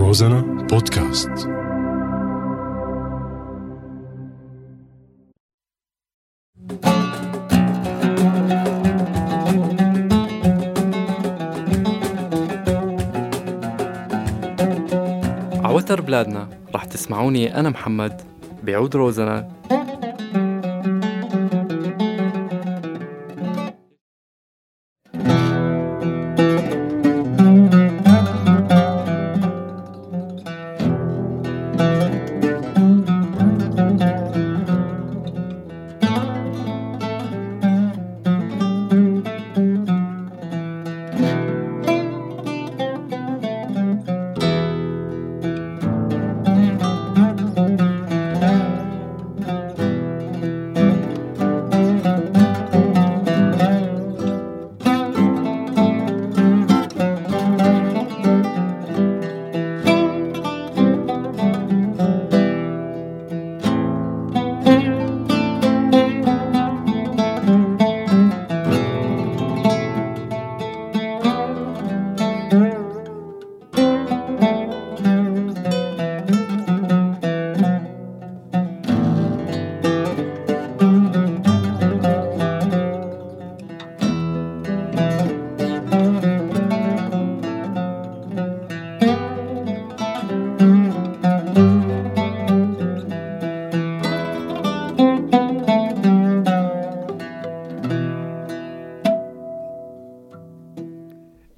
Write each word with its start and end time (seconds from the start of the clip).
روزانا 0.00 0.40
بودكاست 0.70 1.28
عوتر 15.64 16.00
بلادنا 16.00 16.48
رح 16.74 16.84
تسمعوني 16.84 17.60
أنا 17.60 17.70
محمد 17.70 18.22
بعود 18.62 18.96
روزنا. 18.96 19.59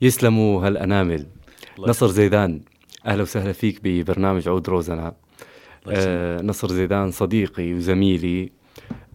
يسلموا 0.02 0.66
هالأنامل. 0.66 1.26
نصر 1.78 2.06
زيدان 2.06 2.60
أهلا 3.06 3.22
وسهلا 3.22 3.52
فيك 3.52 3.80
ببرنامج 3.84 4.48
عود 4.48 4.68
روزنا. 4.68 5.14
آه 5.88 6.42
نصر 6.42 6.68
زيدان 6.68 7.10
صديقي 7.10 7.74
وزميلي. 7.74 8.52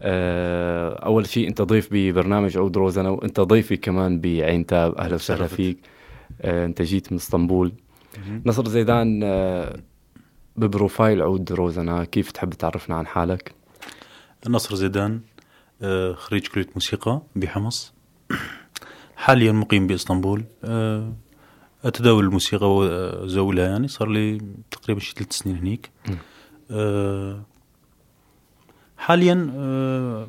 آه 0.02 0.94
أول 1.06 1.28
شيء 1.28 1.48
أنت 1.48 1.62
ضيف 1.62 1.90
ببرنامج 1.92 2.58
عود 2.58 2.78
روزنا 2.78 3.10
وأنت 3.10 3.40
ضيفي 3.40 3.78
كمان 3.78 4.22
بعين 4.22 4.66
تاب. 4.66 4.96
أهلا 4.96 5.16
وسهلا. 5.16 5.48
فيك. 5.48 5.78
آه 6.42 6.66
أنت 6.66 6.82
جيت 6.82 7.12
من 7.12 7.18
إسطنبول. 7.18 7.72
نصر 8.46 8.68
زيدان 8.68 9.22
آه 9.24 9.80
ببروفايل 10.56 11.22
عود 11.22 11.52
روزنا 11.52 12.04
كيف 12.04 12.32
تحب 12.32 12.50
تعرفنا 12.50 12.96
عن 12.96 13.08
حالك؟ 13.08 13.52
نصر 14.48 14.76
زيدان 14.76 15.22
آه، 15.82 16.14
خريج 16.14 16.48
كلية 16.48 16.68
موسيقى 16.76 17.22
بحمص. 17.36 17.94
حاليا 19.18 19.52
مقيم 19.52 19.88
بإسطنبول. 19.88 20.44
آه، 20.64 21.14
أتداول 21.86 22.26
الموسيقى 22.26 22.76
وزولها 22.76 23.68
يعني. 23.68 23.88
صار 23.88 24.08
لي 24.10 24.42
تقريبا 24.72 25.00
شي 25.00 25.14
ثلاث 25.18 25.34
سنين 25.34 25.58
هنيك. 25.58 25.90
آه، 26.72 27.42
حاليا 28.98 29.52
آه، 29.56 30.28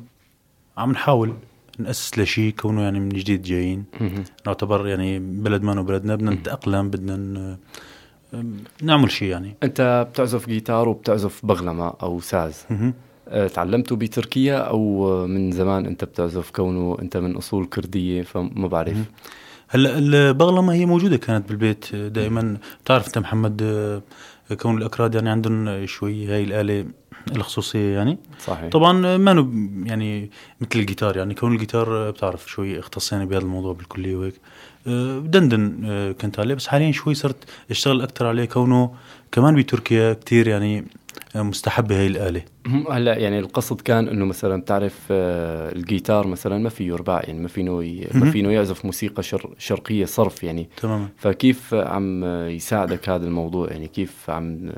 عم 0.77 0.91
نحاول 0.91 1.33
نأسس 1.79 2.19
لشيء 2.19 2.53
كونه 2.53 2.81
يعني 2.81 2.99
من 2.99 3.09
جديد 3.09 3.41
جايين. 3.41 3.85
نعتبر 4.47 4.87
يعني 4.87 5.19
بلد 5.19 5.63
ما 5.63 5.81
بلدنا 5.81 6.15
بدنا 6.15 6.31
نتأقلم 6.31 6.89
بدنا 6.89 7.57
نعمل 8.83 9.11
شيء 9.11 9.29
يعني. 9.29 9.55
أنت 9.63 10.07
بتعزف 10.11 10.47
جيتار 10.47 10.89
وبتعزف 10.89 11.45
بغلمة 11.45 11.93
أو 12.03 12.19
ساز. 12.19 12.65
تعلمته 13.53 13.95
بتركيا 13.95 14.57
أو 14.57 15.07
آه، 15.07 15.25
من 15.27 15.51
زمان 15.51 15.85
أنت 15.85 16.03
بتعزف 16.03 16.51
كونه 16.51 16.97
أنت 17.01 17.17
من 17.17 17.35
أصول 17.35 17.65
كردية 17.65 18.21
فما 18.21 18.67
بعرف. 18.67 18.97
هلأ 19.67 19.97
البغلمة 19.97 20.73
هي 20.73 20.85
موجودة 20.85 21.17
كانت 21.17 21.49
بالبيت 21.49 21.95
دائما. 21.95 22.57
بتعرف 22.83 23.07
أنت 23.07 23.17
محمد 23.17 23.61
آه، 23.63 24.01
كون 24.55 24.77
الأكراد 24.77 25.15
يعني 25.15 25.29
عندهم 25.29 25.85
شوي 25.85 26.27
هاي 26.27 26.43
الآلة 26.43 26.85
الخصوصية 27.35 27.95
يعني؟ 27.95 28.17
صحيح. 28.45 28.69
طبعا 28.69 29.17
ما 29.17 29.33
نو 29.33 29.49
يعني 29.85 30.29
مثل 30.61 30.79
الجيتار 30.79 31.17
يعني 31.17 31.33
كون 31.33 31.53
الجيتار 31.53 32.11
بتعرف 32.11 32.49
شوي 32.49 32.79
اختص 32.79 33.11
يعني 33.11 33.25
بهذا 33.25 33.41
الموضوع 33.43 33.73
بالكلية 33.73 34.15
وهيك. 34.15 34.33
آه، 34.87 35.19
دندن 35.19 35.81
آه، 35.85 36.11
كنت 36.11 36.39
عليه 36.39 36.55
بس 36.55 36.67
حاليا 36.67 36.91
شوي 36.91 37.13
صرت 37.13 37.37
أشتغل 37.71 38.01
أكثر 38.01 38.27
عليه 38.27 38.45
كونه 38.45 38.91
كمان 39.31 39.55
بتركيا 39.55 40.13
كتير 40.13 40.47
يعني 40.47 40.79
آه، 40.79 40.83
مستحبه 41.35 41.99
هاي 41.99 42.07
الآلة. 42.07 42.41
هلا 42.91 43.17
يعني 43.17 43.39
القصد 43.39 43.81
كان 43.81 44.07
إنه 44.07 44.25
مثلا 44.25 44.61
بتعرف 44.61 44.99
آه، 45.11 45.71
الجيتار 45.75 46.27
مثلا 46.27 46.57
ما 46.57 46.69
فيه 46.69 46.95
رباع 46.95 47.21
يعني 47.23 47.39
ما 47.39 47.47
فينه 47.47 47.83
ي... 47.83 48.07
ما. 48.13 48.31
فينه 48.31 48.51
يعزف 48.51 48.85
موسيقى 48.85 49.23
شر... 49.23 49.49
شرقية 49.57 50.05
صرف 50.05 50.43
يعني. 50.43 50.69
تماما. 50.81 51.07
فكيف 51.17 51.73
عم 51.73 52.23
يساعدك 52.47 53.09
هذا 53.09 53.25
الموضوع؟ 53.27 53.67
يعني 53.71 53.87
كيف 53.87 54.29
عم 54.29 54.71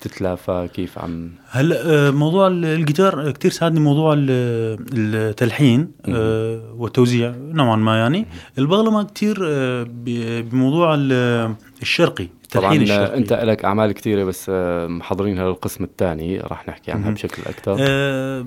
تتلافى؟ 0.00 0.68
كيف 0.74 0.98
عم 0.98 1.30
هلأ 1.50 1.86
آه، 1.86 2.10
موضوع 2.10 2.46
ال- 2.46 2.64
الجيتار 2.64 3.30
كتير 3.30 3.50
ساعدني 3.50 3.80
موضوع 3.80 4.12
ال- 4.12 4.76
التلحين 5.14 5.88
آه، 6.08 6.74
والتوزيع 6.76 7.34
نوعا 7.38 7.76
ما 7.76 7.96
يعني. 7.98 8.26
البغلمة 8.58 9.02
كتير 9.02 9.38
آه، 9.44 9.82
ب- 9.82 10.48
بموضوع 10.50 10.94
ال- 10.94 11.54
الشرقي. 11.82 12.28
طبعا 12.52 12.72
التلحين 12.74 12.90
آه، 12.90 13.02
الشرقي 13.04 13.18
انت 13.18 13.32
لك 13.32 13.64
اعمال 13.64 13.92
كثيرة 13.92 14.24
بس 14.24 14.46
آه، 14.48 14.86
محضرينها 14.86 15.48
للقسم 15.48 15.84
الثاني 15.84 16.38
راح 16.40 16.68
نحكي 16.68 16.92
عنها. 16.92 17.10
بشكل 17.10 17.42
أكثر. 17.46 17.76
آه، 17.80 18.46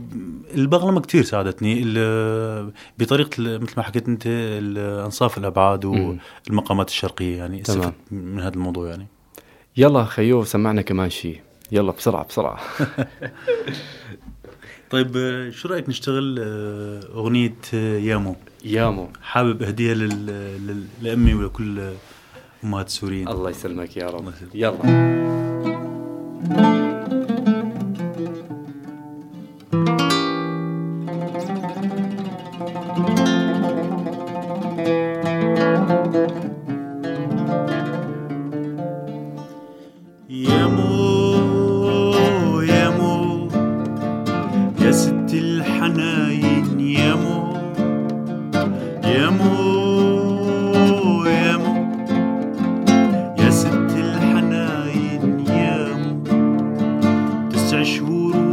البغلمه 0.56 1.02
كتير 1.02 1.24
ساعدتني. 1.24 1.82
ال- 1.86 2.72
بطريقة 3.00 3.30
مثل 3.40 3.74
ما 3.78 3.84
حكيت 3.84 4.08
انت 4.08 4.24
انصاف 5.06 5.38
الأبعاد. 5.38 5.86
والمقامات 5.86 6.90
الشرقية 6.90 7.38
يعني. 7.38 7.62
استفدت 7.62 7.94
من 8.12 8.40
هذا 8.40 8.54
الموضوع 8.56 8.90
يعني. 8.90 9.08
يلا 9.78 10.04
خيو 10.04 10.44
سمعنا 10.44 10.81
كمان 10.81 11.10
شيء. 11.10 11.40
يلا 11.72 11.92
بسرعة 11.92 12.26
بسرعة. 12.26 12.60
طيب 14.90 15.18
آه، 15.18 15.50
شو 15.50 15.68
رأيك 15.68 15.90
نشتغل 15.90 16.40
آه، 16.40 17.00
أغنية 17.16 17.56
آه، 17.74 17.98
يامو؟ 17.98 18.36
يامو. 18.66 19.10
حابب 19.22 19.64
اهديها 19.64 19.94
لأمي 21.02 21.34
ولكل 21.34 21.92
امهات 22.64 22.88
السوريين 22.88 23.28
الله 23.28 23.50
يسلمك 23.50 23.97
يا 23.97 24.08
رب. 24.09 24.34
يلا. 24.53 24.80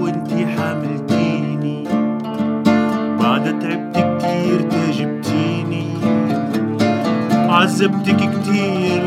وانتي 0.02 0.46
حاملتيني. 0.46 1.84
بعد 3.20 3.58
تعبت 3.58 3.96
كتير 3.96 4.60
تجبتيني. 4.60 5.88
عذبتك 7.32 8.16
كتير 8.16 9.05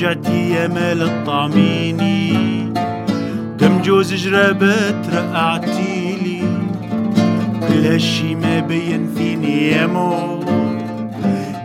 ما 0.00 0.06
جعتي 0.06 0.50
يا 0.50 0.68
مال 0.68 1.02
الطعميني. 1.02 2.32
كم 3.60 3.82
جوز 3.82 4.14
جرابات 4.14 5.08
رقعتيلي. 5.14 6.42
كل 7.68 7.86
هالشي 7.86 8.34
ما 8.34 8.60
بين 8.60 9.14
فيني 9.16 9.68
يا 9.68 9.86
مو. 9.86 10.40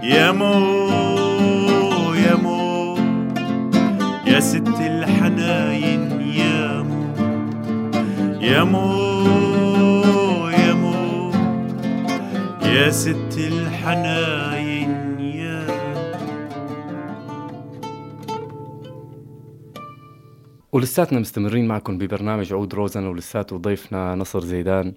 يا 0.04 0.32
مو 0.32 0.54
يا 2.14 2.36
مو. 2.36 2.98
يا 4.28 4.40
ست 4.40 4.80
الحناين 4.80 6.22
يا 6.22 6.82
مو. 6.82 7.04
يا 8.42 8.64
مو 8.64 10.50
يا 10.50 10.74
مو. 10.74 11.32
يا 12.66 12.90
ست 12.90 13.38
الحناين 13.38 14.55
ولساتنا 20.76 21.20
مستمرين 21.20 21.68
معكم 21.68 21.98
ببرنامج 21.98 22.54
عود 22.54 22.74
روزنا 22.74 23.10
ولساته 23.10 23.58
ضيفنا 23.58 24.16
نصر 24.16 24.40
زيدان. 24.44 24.94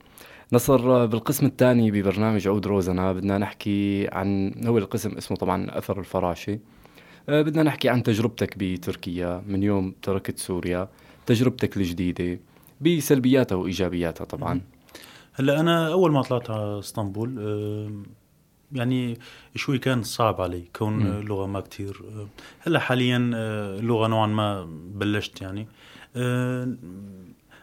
نصر 0.52 1.06
بالقسم 1.06 1.46
الثاني 1.46 1.90
ببرنامج 1.90 2.48
عود 2.48 2.66
روزنا 2.66 3.12
بدنا 3.12 3.38
نحكي 3.38 4.08
عن 4.12 4.54
هو 4.66 4.78
القسم 4.78 5.16
اسمه 5.16 5.36
طبعا 5.36 5.78
أثر 5.78 6.00
الفراشة 6.00 6.58
آه، 7.28 7.42
بدنا 7.42 7.62
نحكي 7.62 7.88
عن 7.88 8.02
تجربتك 8.02 8.58
بتركيا 8.58 9.42
من 9.46 9.62
يوم 9.62 9.94
تركت 10.02 10.38
سوريا 10.38 10.88
تجربتك 11.26 11.76
الجديدة 11.76 12.40
بسلبياتها 12.80 13.56
وإيجابياتها 13.56 14.24
طبعا. 14.24 14.60
هلأ 15.32 15.60
أنا 15.60 15.92
أول 15.92 16.12
ما 16.12 16.22
طلعت 16.22 16.50
على 16.50 16.78
إسطنبول 16.78 17.36
آه، 17.38 17.92
يعني 18.72 19.18
شوي 19.54 19.78
كان 19.78 20.02
صعب 20.02 20.40
علي 20.40 20.64
كون 20.76 21.02
اللغة 21.02 21.46
ما 21.46 21.60
كتير 21.60 22.02
آه، 22.16 22.28
هلا 22.60 22.78
حاليا 22.78 23.30
اللغة 23.78 24.06
نوعا 24.06 24.26
ما 24.26 24.64
بلشت 24.94 25.42
يعني. 25.42 25.66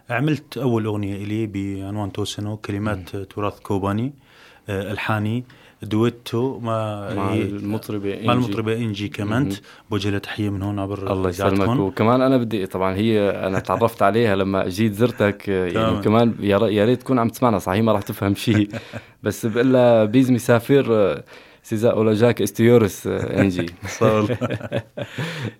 عملت 0.09 0.57
أول 0.57 0.85
أغنية 0.85 1.15
إلي 1.15 1.47
بعنوان 1.47 2.11
توسنو 2.11 2.57
كلمات 2.57 3.15
تراث 3.15 3.59
كوباني. 3.59 4.05
آه، 4.05 4.24
الحاني 4.69 5.43
دويتو 5.83 6.59
مع 6.59 7.09
مع 7.13 7.33
المطربة 7.33 8.13
إنجي. 8.13 8.27
مع 8.27 8.33
المطربة 8.33 8.73
إنجي 8.73 9.07
كمنت. 9.07 9.53
بوجه 9.91 10.09
لها 10.09 10.19
تحية 10.19 10.49
من 10.49 10.61
هون 10.61 10.79
عبر 10.79 11.13
الله 11.13 11.29
يسلمك. 11.29 11.79
وكمان 11.79 12.21
أنا 12.21 12.37
بدي 12.37 12.65
طبعا 12.65 12.95
هي 12.95 13.29
أنا 13.29 13.59
تعرفت 13.59 14.01
عليها 14.01 14.35
لما 14.35 14.67
جيت 14.69 14.93
زرتك 14.93 15.47
يعني 15.75 16.01
كمان 16.01 16.35
يا 16.39 16.85
ريت 16.85 17.01
تكون 17.01 17.19
عم 17.19 17.29
تسمعنا 17.29 17.59
صحيح 17.59 17.83
ما 17.83 17.91
راح 17.91 18.01
تفهم 18.01 18.35
شيء. 18.35 18.69
بس 19.23 19.45
بقول 19.45 19.73
لها 19.73 20.03
بيز 20.05 20.31
مسافر 20.31 21.21
سيزا 21.65 21.91
اولاجاك 21.91 22.41
إستيورس 22.41 23.07
آه، 23.07 23.41
إنجي. 23.41 23.65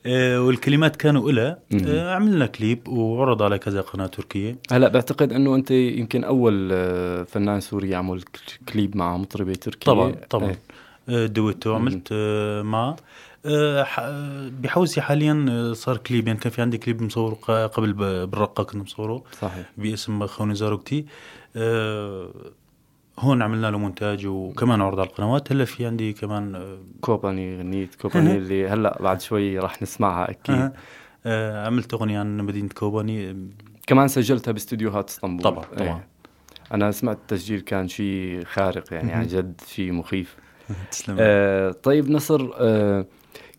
آه، 0.05 0.41
والكلمات 0.41 0.95
كانوا 0.95 1.29
إلها 1.29 1.59
آه، 1.87 2.13
عملنا 2.13 2.45
كليب 2.45 2.87
وعرض 2.87 3.43
على 3.43 3.59
كذا 3.59 3.81
قناة 3.81 4.07
تركية. 4.07 4.57
هلا 4.71 4.87
بعتقد 4.87 5.33
إنه 5.33 5.55
أنت 5.55 5.71
يمكن 5.71 6.23
أول 6.23 6.69
فنان 7.25 7.59
سوري 7.59 7.89
يعمل 7.89 8.23
كليب 8.73 8.97
مع 8.97 9.17
مطربة 9.17 9.53
تركية. 9.53 9.91
طبعا 9.91 10.15
طبعا. 10.29 10.55
إيه. 11.09 11.25
دويتو 11.25 11.73
عملت 11.73 12.13
معه 12.63 12.95
بحوزي 14.61 15.01
حاليا 15.01 15.73
صار 15.73 15.97
كليب. 15.97 16.27
يعني 16.27 16.39
كان 16.39 16.51
في 16.51 16.61
عندي 16.61 16.77
كليب 16.77 17.01
مصور 17.01 17.33
قبل 17.67 17.93
بالرقه 17.93 18.63
كنت 18.63 18.83
مصوره 18.83 19.23
صحيح. 19.41 19.71
باسم 19.77 20.27
خوني 20.27 20.55
زاروكتي. 20.55 21.05
هون 23.19 23.41
عملنا 23.41 23.71
له 23.71 23.77
مونتاج 23.77 24.27
وكمان 24.27 24.81
عرض 24.81 24.99
على 24.99 25.09
القنوات. 25.09 25.51
هلا 25.51 25.65
في 25.65 25.85
عندي 25.85 26.13
كمان 26.13 26.55
آه، 26.55 26.77
كوباني 27.01 27.57
غنية 27.57 27.89
كوباني 28.01 28.37
اللي 28.37 28.67
هلأ 28.67 28.97
بعد 29.01 29.21
شوي 29.21 29.59
راح 29.59 29.81
نسمعها 29.81 30.31
أكيد. 30.31 30.71
آه 31.25 31.65
عملت 31.65 31.93
أغنية 31.93 32.19
عن 32.19 32.37
مدينة 32.37 32.69
كوباني. 32.69 33.47
كمان 33.87 34.07
سجلتها 34.07 34.51
باستديوهات 34.51 35.09
اسطنبول. 35.09 35.43
طبعا 35.43 35.63
طبعا. 35.63 35.87
إيه. 35.87 36.07
أنا 36.73 36.91
سمعت 36.91 37.17
التسجيل 37.17 37.61
كان 37.61 37.87
شيء 37.87 38.43
خارق 38.45 38.93
يعني 38.93 39.13
عن 39.13 39.27
جد 39.27 39.61
شيء 39.67 39.91
مخيف. 39.91 40.35
تسلم. 40.91 41.15
آه 41.19 41.71
طيب 41.71 42.09
نصر 42.09 42.49
آه 42.57 43.05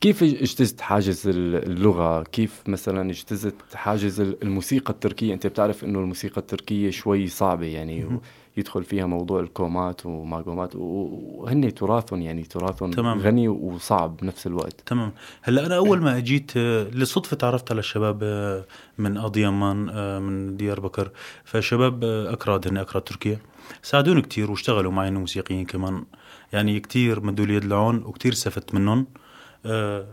كيف 0.01 0.23
اجتزت 0.23 0.81
حاجز 0.81 1.23
اللغة؟ 1.29 2.23
كيف 2.23 2.63
مثلا 2.67 3.11
اجتزت 3.11 3.55
حاجز 3.75 4.21
الموسيقى 4.21 4.93
التركية؟ 4.93 5.35
أنت 5.35 5.47
بتعرف 5.47 5.85
إنه 5.85 5.99
الموسيقى 5.99 6.41
التركية 6.41 6.91
شوي 6.91 7.27
صعبة 7.27 7.67
يعني 7.67 8.21
يدخل 8.57 8.85
فيها 8.85 9.07
موضوع 9.07 9.41
الكومات 9.41 10.07
وماجومات 10.07 10.77
وهن 10.77 11.75
تراثهم 11.75 12.23
يعني 12.23 12.43
تراث. 12.43 12.83
غني 12.83 13.49
وصعب 13.49 14.17
بنفس 14.17 14.47
الوقت. 14.47 14.81
تمام. 14.87 15.13
هلأ 15.43 15.67
أنا 15.67 15.77
أول 15.77 16.01
ما 16.01 16.17
أجيت 16.17 16.53
آه، 16.57 16.85
للصدفه 16.85 17.37
تعرفت 17.37 17.71
على 17.71 17.79
الشباب 17.79 18.21
آه، 18.23 18.65
من 18.99 19.17
أضيمان 19.17 19.89
آه، 19.91 20.19
من 20.19 20.57
ديار 20.57 20.81
بكر. 20.81 21.11
فشباب 21.45 22.05
أكراد 22.05 22.69
هن 22.69 22.77
أكراد 22.77 23.03
تركيا 23.03 23.39
ساعدوني 23.83 24.23
كتير 24.23 24.51
واشتغلوا 24.51 24.93
معي 24.93 25.11
موسيقيين 25.11 25.65
كمان. 25.65 26.05
يعني 26.53 26.81
كتير 26.81 27.21
مدوا 27.21 27.47
لي 27.47 27.59
العون 27.59 28.03
وكتير 28.05 28.33
استفدت 28.33 28.75
منهم. 28.75 29.07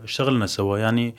اشتغلنا 0.04 0.46
سوا. 0.46 0.78
يعني 0.78 1.14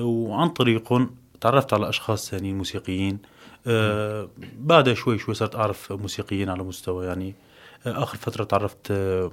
وعن 0.00 0.48
طريقهم 0.48 1.10
تعرفت 1.40 1.72
على 1.72 1.88
أشخاص 1.88 2.30
ثانيين 2.30 2.58
موسيقيين. 2.58 3.18
آه 3.66 4.28
بعدها 4.58 4.94
شوي 4.94 5.18
شوي 5.18 5.34
صرت 5.34 5.56
أعرف 5.56 5.92
موسيقيين 5.92 6.48
على 6.48 6.62
مستوى 6.62 7.06
يعني 7.06 7.34
آه 7.86 8.02
آخر 8.02 8.16
فترة 8.16 8.44
تعرفت 8.44 8.90
آه 8.90 9.32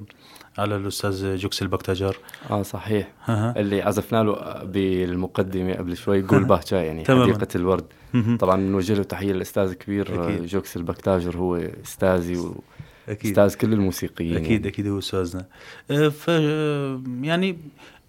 على 0.58 0.76
الأستاذ 0.76 1.38
جوكسل 1.38 1.62
بكتاجر 1.62 2.18
آه 2.50 2.62
صحيح. 2.62 3.14
اللي 3.30 3.82
عزفنا 3.82 4.24
له 4.24 4.64
بالمقدمة 4.64 5.74
قبل 5.74 5.98
شوي 5.98 6.22
Gül 6.22 6.44
Bahçe 6.44 6.82
يعني 6.82 7.06
حديقة 7.06 7.48
الورد. 7.56 7.86
طبعا 8.40 8.58
نوجه 8.58 8.94
له 8.94 9.04
تحية 9.04 9.32
للأستاذ 9.32 9.70
الكبير 9.70 10.24
أكيد. 10.24 10.46
جوكسل 10.46 10.78
بكتاجر 10.78 11.38
هو 11.38 11.56
أستاذي 11.56 12.38
و 12.38 12.64
أكيد. 13.10 13.40
أستاذ 13.40 13.60
كل 13.60 13.74
الموسيقيين 13.74 14.36
أكيد 14.36 14.52
يعني. 14.52 14.68
أكيد 14.68 14.88
هو 14.88 15.00
أستاذنا. 15.00 15.46
ف 16.10 16.28
يعني 17.22 17.58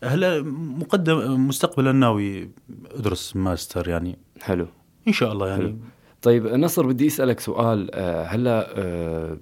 هلا 0.04 0.42
مقدم 0.78 1.48
مستقبلا 1.48 1.92
ناوي 1.92 2.50
أدرس 2.90 3.36
ماستر 3.36 3.88
يعني. 3.88 4.18
حلو. 4.40 4.66
إن 5.08 5.12
شاء 5.12 5.32
الله 5.32 5.48
يعني. 5.48 5.62
حلو. 5.62 5.76
طيب 6.22 6.46
نصر 6.46 6.86
بدي 6.86 7.06
أسألك 7.06 7.40
سؤال. 7.40 7.90
آه، 7.94 8.24
هلأ 8.24 8.78
آه، 8.78 9.38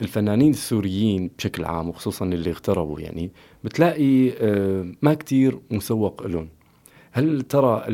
بالفنانين 0.00 0.50
السوريين 0.50 1.30
بشكل 1.38 1.64
عام 1.64 1.88
وخصوصا 1.88 2.24
اللي 2.24 2.50
اغتربوا 2.50 3.00
يعني 3.00 3.30
بتلاقي 3.64 4.30
آه، 4.30 4.86
ما 5.02 5.14
كتير 5.14 5.58
مسوق 5.70 6.26
لهم. 6.26 6.48
هل 7.12 7.42
ترى 7.42 7.84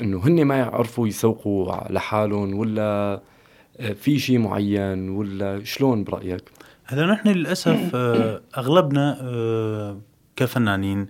إنه 0.00 0.26
هن 0.26 0.44
ما 0.44 0.56
يعرفوا 0.56 1.08
يسوقوا 1.08 1.92
لحالهم 1.92 2.54
ولا 2.54 3.22
في 3.94 4.18
شيء 4.18 4.38
معين 4.38 5.08
ولا 5.08 5.64
شلون 5.64 6.04
برأيك؟ 6.04 6.42
هلأ 6.84 7.06
نحن 7.06 7.28
للأسف 7.28 7.94
أغلبنا 8.58 10.00
كفنانين 10.36 11.06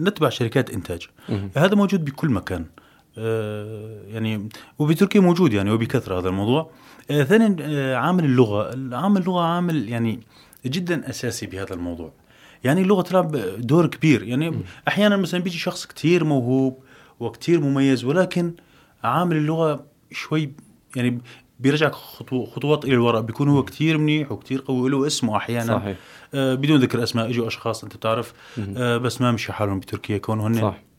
نتبع 0.00 0.28
شركات 0.28 0.70
إنتاج. 0.70 1.08
هذا 1.56 1.74
موجود 1.74 2.04
بكل 2.04 2.30
مكان. 2.30 2.64
يعني 3.16 4.48
وبتركيا 4.78 5.20
موجود 5.20 5.52
يعني 5.52 5.70
وبكثرة 5.70 6.18
هذا 6.18 6.28
الموضوع. 6.28 6.70
آه، 7.10 7.22
ثانيا 7.22 7.56
آه، 7.60 7.96
عامل 7.96 8.24
اللغة. 8.24 8.96
عامل 8.96 9.20
اللغة 9.20 9.40
عامل 9.40 9.88
يعني 9.88 10.20
جدا 10.66 11.10
أساسي 11.10 11.46
بهذا 11.46 11.74
الموضوع. 11.74 12.12
يعني 12.64 12.82
اللغة 12.82 13.02
تلعب 13.02 13.36
دور 13.58 13.86
كبير. 13.86 14.22
يعني 14.22 14.52
أحيانا 14.88 15.16
مثلا 15.16 15.40
بيجي 15.40 15.58
شخص 15.58 15.86
كثير 15.86 16.24
موهوب 16.24 16.78
وكثير 17.20 17.60
مميز 17.60 18.04
ولكن 18.04 18.52
عامل 19.04 19.36
اللغة 19.36 19.84
شوي 20.12 20.52
يعني 20.96 21.20
بيرجعك 21.60 21.92
خطو 21.92 22.46
خطوات 22.46 22.84
إلى 22.84 22.94
الوراء. 22.94 23.22
بيكون 23.22 23.48
هو 23.48 23.62
كثير 23.62 23.98
منيح 23.98 24.32
وكثير 24.32 24.64
قوي 24.68 24.90
له 24.90 25.06
اسمه 25.06 25.36
أحيانا. 25.36 25.78
صحيح. 25.78 25.96
آه 26.34 26.54
بدون 26.54 26.80
ذكر 26.80 27.02
أسماء 27.02 27.30
إجوا 27.30 27.46
أشخاص 27.46 27.84
أنت 27.84 27.96
بتعرف. 27.96 28.32
آه 28.76 28.96
بس 28.96 29.20
ما 29.20 29.32
مشي 29.32 29.52
حالهم 29.52 29.80
بتركيا 29.80 30.18
كونه 30.18 30.46
هن. 30.46 30.60
صح. 30.60 30.89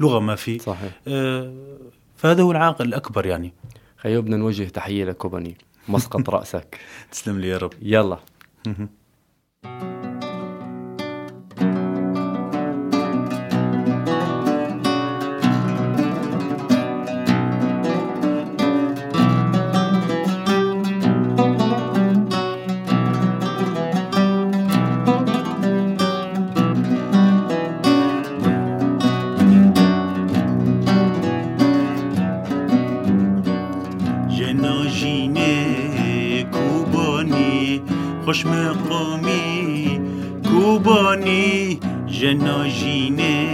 لغة 0.00 0.18
ما 0.20 0.34
في. 0.34 0.58
صحيح. 0.58 1.00
آه 1.08 1.52
فهذا 2.16 2.42
هو 2.42 2.50
العاقل 2.52 2.84
الأكبر 2.88 3.26
يعني. 3.26 3.52
خيو 3.96 4.22
بدنا 4.22 4.36
نوجه 4.36 4.64
تحية 4.64 5.04
لكوباني. 5.04 5.56
مسقط 5.88 6.30
رأسك. 6.34 6.78
تسلم 7.10 7.40
لي 7.40 7.48
يا 7.48 7.58
رب. 7.58 7.72
يلا. 7.82 8.18
خوش 38.32 38.46
مقامی 38.46 40.00
کوبانی 40.44 41.80
جناجینه 42.06 43.46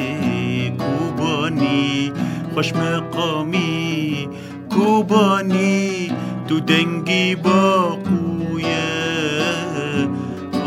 کوبانی. 0.78 2.12
خوش 2.54 2.72
مقامی 2.74 4.28
کوبانی 4.70 6.12
تو 6.48 6.60
دنگی 6.60 7.34
با 7.34 7.88
قویه 7.88 8.88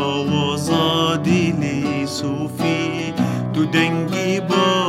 آوازا 0.00 1.16
دیلی 1.16 2.06
صوفی. 2.06 3.12
تو 3.54 3.64
دنگی 3.64 4.40
با 4.40 4.81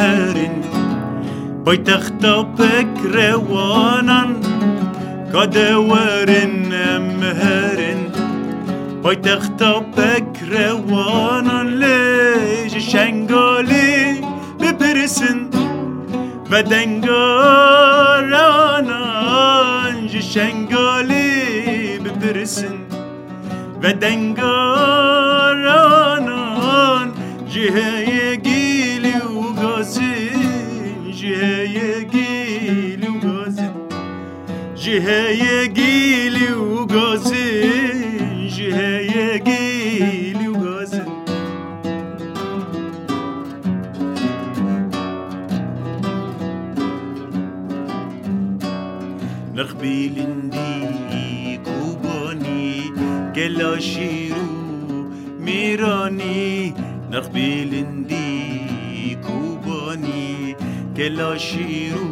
أمهر 0.00 0.36
بيتخطبك 1.66 2.88
روانا 3.14 4.22
كدور 5.32 6.30
أمهر 6.96 7.80
بيتخطبك 9.04 10.32
روانا 10.52 11.58
ليش 11.62 12.74
شنقالي 12.92 14.20
ببرسن 14.60 15.50
بدنگارانا 16.50 17.86
شنگالی 20.36 21.98
ببرسن 22.04 22.76
بدنگارانان 23.82 24.66
جهه 27.48 27.99
گیلی 27.99 27.99
گازین 31.21 31.31
جهه 31.65 32.03
گیلی 32.03 33.07
و 33.07 33.19
گازین 33.19 33.73
جهه 34.75 35.67
گیلی 35.67 36.47
و 36.47 36.85
گازین 36.85 38.47
جهه 38.47 39.37
گیلی 39.37 40.47
و 40.47 40.53
گازین 40.53 41.21
کوبانی 61.01 61.09
گلاشیرو 61.09 62.07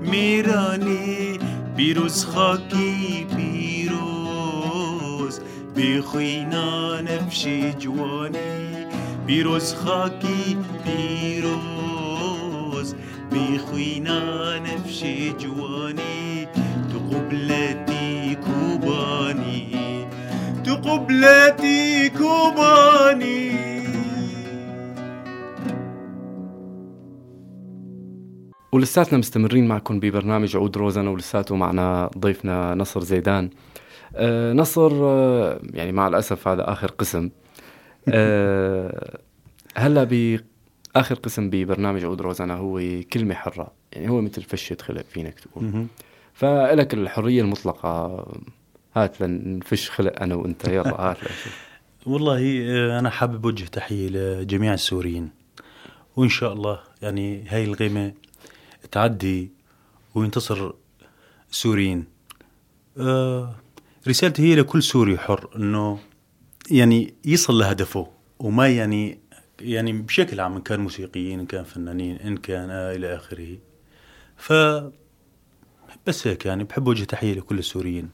میرانی 0.00 1.38
پیروز 1.76 2.24
خاکی 2.24 3.26
پیروز 3.36 5.40
بخوینا 5.76 7.00
نفشی 7.00 7.72
جوانی 7.72 8.86
پیروز 9.26 9.74
خاکی 9.74 10.56
پیروز 10.84 12.94
بخوینا 13.32 14.58
نفشي 14.58 15.34
جواني 15.38 16.46
تقبلتي 16.92 18.34
كوباني 18.34 19.76
تقبلتي 20.64 22.10
كوباني 22.18 23.49
ولساتنا 28.72 29.18
مستمرين 29.18 29.68
معكم 29.68 30.00
ببرنامج 30.00 30.56
عود 30.56 30.76
روزنا 30.76 31.10
ولساته 31.10 31.56
معنا 31.56 32.10
ضيفنا 32.18 32.74
نصر 32.74 33.00
زيدان. 33.04 33.50
آه 34.16 34.52
نصر 34.52 34.90
آه 34.94 35.60
يعني 35.74 35.92
مع 35.92 36.08
الأسف 36.08 36.48
هذا 36.48 36.72
آخر 36.72 36.86
قسم. 36.90 37.30
آه 38.08 39.18
هلا 39.76 40.04
بآخر 40.04 41.14
قسم 41.14 41.50
ببرنامج 41.50 42.04
عود 42.04 42.20
روزنا 42.20 42.54
هو 42.54 42.80
كلمة 43.12 43.34
حرة 43.34 43.72
يعني 43.92 44.08
هو 44.08 44.20
مثل 44.20 44.42
فشة 44.42 44.76
خلق 44.82 45.04
فينك 45.12 45.40
تقول. 45.40 45.86
فلك 46.34 46.94
الحرية 46.94 47.42
المطلقة 47.42 48.24
هات 48.96 49.20
لنفش 49.20 49.90
خلق 49.90 50.22
أنا 50.22 50.34
وأنت. 50.34 50.68
يلا 50.68 51.00
هات 51.10 51.16
والله 52.06 52.62
آه، 52.68 52.98
أنا 52.98 53.10
حابب 53.10 53.44
أوجه 53.46 53.64
تحية 53.64 54.08
لجميع 54.08 54.74
السوريين. 54.74 55.30
وإن 56.16 56.28
شاء 56.28 56.52
الله 56.52 56.80
يعني 57.02 57.44
هاي 57.48 57.64
الغيمة 57.64 58.12
تعدي 58.90 59.50
وينتصر 60.14 60.72
السوريين 61.50 62.04
آه، 62.98 63.54
رسالتي 64.08 64.42
هي 64.42 64.54
لكل 64.54 64.82
سوري 64.82 65.18
حر 65.18 65.50
إنه 65.56 65.98
يعني 66.70 67.14
يصل 67.24 67.58
لهدفه 67.58 68.08
وما 68.38 68.68
يعني 68.68 69.18
يعني 69.60 69.92
بشكل 69.92 70.40
عام 70.40 70.56
إن 70.56 70.62
كان 70.62 70.80
موسيقيين 70.80 71.40
إن 71.40 71.46
كان 71.46 71.64
فنانين 71.64 72.16
إن 72.16 72.36
كان 72.36 72.70
آه 72.70 72.96
إلى 72.96 73.16
آخره. 73.16 73.58
ف 74.36 74.52
بس 76.06 76.26
هيك 76.26 76.46
يعني 76.46 76.64
بحب 76.64 76.86
اوجه 76.86 77.04
تحية 77.04 77.34
لكل 77.34 77.58
السوريين. 77.58 78.10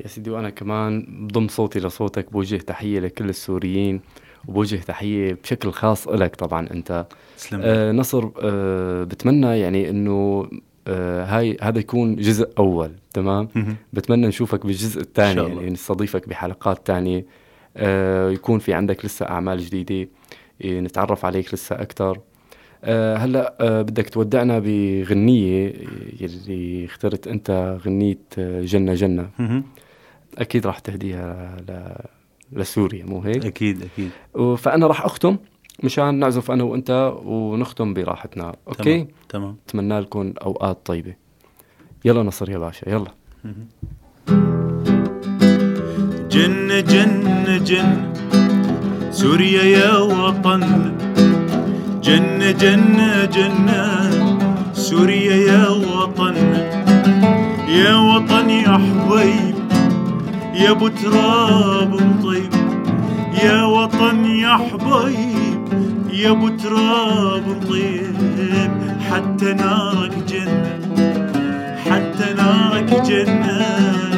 يا 0.00 0.08
سيدي 0.08 0.30
وأنا 0.30 0.50
كمان 0.50 1.06
بضم 1.26 1.48
صوتي 1.48 1.78
لصوتك 1.78 2.32
بوجه 2.32 2.56
تحية 2.56 3.00
لكل 3.00 3.28
السوريين. 3.28 4.00
وبوجه 4.48 4.76
تحية 4.76 5.32
بشكل 5.42 5.70
خاص 5.72 6.08
إلك 6.08 6.36
طبعا 6.36 6.66
أنت 6.70 7.06
تسلم 7.36 7.60
آه 7.64 7.92
نصر 7.92 8.30
آه 8.42 9.04
بتمنى 9.04 9.58
يعني 9.60 9.90
إنه 9.90 10.48
آه 10.88 11.24
هاي 11.24 11.56
هذا 11.62 11.78
يكون 11.78 12.16
جزء 12.16 12.48
أول 12.58 12.90
تمام. 13.14 13.48
بتمنى 13.92 14.26
نشوفك 14.26 14.66
بالجزء 14.66 15.00
الثاني. 15.00 15.40
يعني 15.56 15.70
نستضيفك 15.70 16.28
بحلقات 16.28 16.86
تانية 16.86 17.24
آه 17.76 18.30
يكون 18.30 18.58
في 18.58 18.72
عندك 18.74 19.04
لسه 19.04 19.26
أعمال 19.26 19.58
جديدة 19.58 20.08
إيه، 20.64 20.80
نتعرف 20.80 21.24
عليك 21.24 21.54
لسه 21.54 21.76
أكثر 21.76 22.20
آه 22.84 23.16
هلأ 23.16 23.54
آه 23.60 23.82
بدك 23.82 24.08
تودعنا 24.08 24.58
بغنية 24.58 25.74
يلي 26.20 26.84
اخترت 26.84 27.28
أنت 27.28 27.78
غنية 27.86 28.18
آه، 28.38 28.60
جنة 28.60 28.94
جنة. 28.94 29.30
أكيد 30.38 30.66
راح 30.66 30.78
تهديها 30.78 31.56
ل... 31.68 31.72
لسوريا 32.52 33.04
مو 33.04 33.20
هيك؟ 33.20 33.46
أكيد 33.46 33.82
أكيد. 33.82 34.10
فأنا 34.56 34.86
راح 34.86 35.04
أختم 35.04 35.36
مشان 35.82 36.14
نعزف 36.14 36.50
أنا 36.50 36.64
وأنت 36.64 37.12
ونختم 37.24 37.94
براحتنا 37.94 38.56
أوكي؟ 38.68 38.82
تمام. 38.82 39.08
تمام 39.28 39.56
أتمنى 39.68 40.00
لكم 40.00 40.32
أوقات 40.42 40.78
طيبة. 40.84 41.14
يلا 42.04 42.22
نصر 42.22 42.50
يا 42.50 42.58
باشا 42.58 42.90
يلا. 42.90 43.10
جنة 46.30 46.80
جنة 46.80 47.58
جنة 47.58 48.12
سوريا 49.10 49.62
يا 49.62 49.98
وطن. 49.98 50.60
جنة 52.02 52.50
جنة 52.50 53.24
جنة 53.24 54.10
سوريا 54.72 55.34
يا 55.34 55.68
وطن. 55.68 56.36
يا 57.68 57.96
وطن 57.96 58.50
يا 58.50 58.78
حبيب. 58.78 59.55
يا 60.56 60.70
أبو 60.70 60.88
تراب 60.88 62.22
طيب 62.24 62.52
يا 63.44 63.62
وطن 63.64 64.24
يا 64.24 64.56
حبيب 64.56 65.68
يا 66.12 66.30
أبو 66.30 66.48
تراب 66.48 67.42
طيب 67.70 68.16
حتى 69.10 69.52
نارك 69.52 70.18
جنة 70.28 70.78
حتى 71.90 72.34
نارك 72.34 73.02
جنة. 73.02 74.15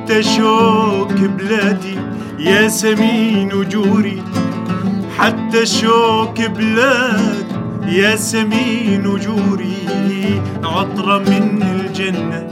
حتى 0.00 0.22
شوك 0.22 1.12
بلادي 1.12 1.98
يا 2.38 2.68
سمين 2.68 3.52
وجوري 3.52 4.22
حتى 5.18 5.66
شوك 5.66 6.40
بلاد 6.40 7.44
يا 7.86 8.16
سمين 8.16 9.06
وجوري 9.06 10.42
عطرة 10.64 11.18
من 11.18 11.62
الجنة 11.62 12.46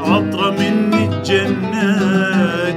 عطرة 0.00 0.50
من 0.50 0.94
الجنة 0.94 1.98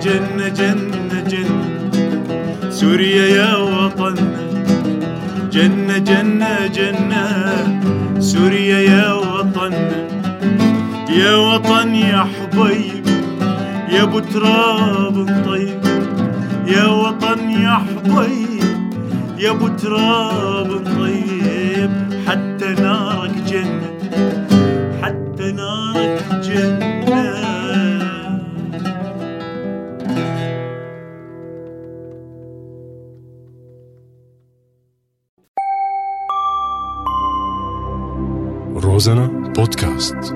جنة 0.03 0.47
جنة 0.47 1.23
جنة. 1.27 2.69
سوريا 2.69 3.25
يا 3.27 3.55
وطننا 3.57 4.47
جنة 5.51 5.97
جنة 5.97 6.67
جنة. 6.67 7.81
سوريا 8.19 8.79
يا 8.79 9.13
وطننا 9.13 10.07
يا 11.09 11.35
وطن 11.35 11.95
يا 11.95 12.27
حبيب. 12.33 13.05
يا 13.95 14.03
أبو 14.03 14.19
تراب 14.19 15.43
طيب 15.45 15.79
يا 16.67 16.85
وطن 16.87 17.49
يا 17.49 17.69
حبيب 17.69 18.63
يا 19.37 19.51
أبو 19.51 19.67
تراب 19.67 20.67
طيب 20.99 21.91
حتى 22.27 22.81
نارك 22.81 23.35
جنة 23.47 23.89
حتى 25.01 25.51
نارك 25.51 26.23
جنة. 26.43 26.95
روزانا 38.75 39.27
بودكاست. 39.57 40.34